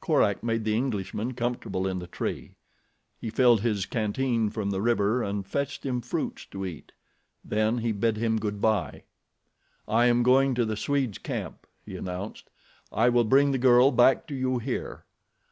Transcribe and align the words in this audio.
Korak 0.00 0.42
made 0.42 0.64
the 0.64 0.74
Englishman 0.76 1.34
comfortable 1.34 1.86
in 1.86 2.00
the 2.00 2.08
tree. 2.08 2.56
He 3.20 3.30
filled 3.30 3.60
his 3.60 3.86
canteen 3.86 4.50
from 4.50 4.70
the 4.70 4.80
river 4.82 5.22
and 5.22 5.46
fetched 5.46 5.86
him 5.86 6.00
fruits 6.00 6.44
to 6.46 6.66
eat. 6.66 6.90
Then 7.44 7.78
he 7.78 7.92
bid 7.92 8.16
him 8.16 8.40
good 8.40 8.60
bye. 8.60 9.04
"I 9.86 10.06
am 10.06 10.24
going 10.24 10.56
to 10.56 10.64
the 10.64 10.76
Swede's 10.76 11.18
camp," 11.18 11.68
he 11.84 11.94
announced. 11.94 12.50
"I 12.90 13.08
will 13.10 13.22
bring 13.22 13.52
the 13.52 13.58
girl 13.58 13.92
back 13.92 14.26
to 14.26 14.34
you 14.34 14.58
here." 14.58 15.04